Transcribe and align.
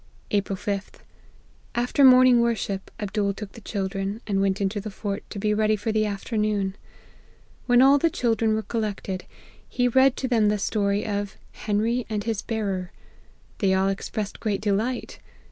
*' 0.19 0.21
April 0.31 0.57
5th. 0.57 1.01
After 1.75 2.03
morning 2.03 2.41
worship 2.41 2.89
Abdool 2.99 3.35
took 3.35 3.51
the 3.51 3.61
children, 3.61 4.19
and 4.25 4.41
went 4.41 4.59
into 4.59 4.81
the 4.81 4.89
fort, 4.89 5.23
to 5.29 5.37
be 5.37 5.53
ready 5.53 5.75
for 5.75 5.91
the 5.91 6.07
afternoon. 6.07 6.75
When 7.67 7.83
all 7.83 7.99
the 7.99 8.09
children 8.09 8.55
were 8.55 8.63
collected, 8.63 9.25
he 9.69 9.87
read 9.87 10.17
to 10.17 10.27
them 10.27 10.47
the 10.49 10.57
story 10.57 11.05
of' 11.05 11.37
Hen 11.51 11.79
ry 11.83 12.03
and 12.09 12.23
his 12.23 12.41
Bearer.' 12.41 12.91
They 13.59 13.75
all 13.75 13.89
expressed 13.89 14.39
great 14.39 14.59
delight. 14.61 15.19